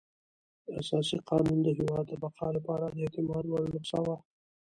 اساسي 0.79 1.17
قانون 1.29 1.57
د 1.63 1.67
هېواد 1.79 2.05
د 2.09 2.13
بقا 2.23 2.47
لپاره 2.57 2.85
د 2.89 2.95
اعتماد 3.03 3.43
وړ 3.47 3.63
نسخه 3.73 3.99
وه. 4.05 4.15